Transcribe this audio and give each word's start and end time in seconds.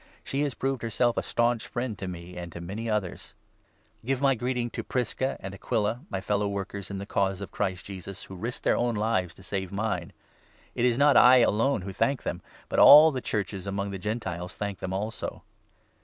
She 0.23 0.41
has 0.41 0.55
proved 0.55 0.81
herself 0.81 1.15
a 1.15 1.21
staunch 1.21 1.67
friend 1.67 1.95
to 1.99 2.07
me 2.07 2.35
and 2.35 2.51
to 2.53 2.59
many 2.59 2.89
others. 2.89 3.35
Personal 4.01 4.07
Give 4.07 4.21
my 4.23 4.33
greeting 4.33 4.71
to 4.71 4.83
Prisca 4.83 5.37
and 5.39 5.53
Aquila, 5.53 5.89
my 5.89 5.95
3 5.95 6.05
Greetings, 6.17 6.25
fellow 6.25 6.47
workers 6.47 6.89
in 6.89 6.97
the 6.97 7.05
Cause 7.05 7.39
of 7.39 7.51
Christ 7.51 7.85
Jesus, 7.85 8.23
who 8.23 8.35
risked 8.35 8.63
their 8.63 8.75
own 8.75 8.95
lives 8.95 9.35
to 9.35 9.43
save 9.43 9.71
mine. 9.71 10.11
It 10.73 10.85
is 10.85 10.97
not 10.97 11.17
I 11.17 11.43
4 11.43 11.49
alone 11.49 11.81
who 11.83 11.93
thank 11.93 12.23
them, 12.23 12.41
but 12.67 12.79
all 12.79 13.11
the 13.11 13.21
Churches 13.21 13.67
among 13.67 13.91
the 13.91 13.99
Gentiles 13.99 14.55
thank 14.55 14.79
them 14.79 14.91
also. 14.91 15.43